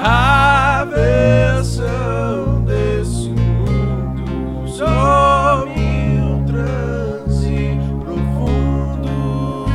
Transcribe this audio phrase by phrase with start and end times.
[0.00, 9.66] A versão desse mundo some um transe profundo.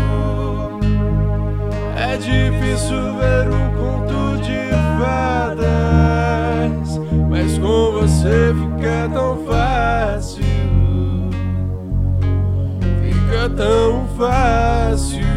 [1.97, 5.67] É difícil ver um conto de fadas,
[7.29, 10.45] mas com você fica tão fácil.
[13.01, 15.32] Fica tão fácil.